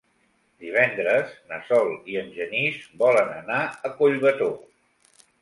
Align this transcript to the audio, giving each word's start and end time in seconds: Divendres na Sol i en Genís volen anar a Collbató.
Divendres 0.61 1.35
na 1.51 1.59
Sol 1.67 1.91
i 2.13 2.17
en 2.23 2.31
Genís 2.39 2.81
volen 3.03 3.31
anar 3.35 3.61
a 3.69 3.93
Collbató. 4.01 4.51